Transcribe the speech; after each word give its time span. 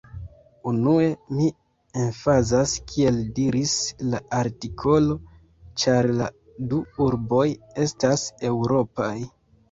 Unue, 0.69 1.07
mi 1.39 1.47
emfazas, 2.03 2.71
kiel 2.91 3.19
diris 3.39 3.73
la 4.13 4.21
artikolo, 4.37 5.17
ĉar 5.83 6.09
la 6.21 6.29
du 6.71 6.79
urboj 7.09 7.45
estas 7.85 8.25
eŭropaj. 8.51 9.13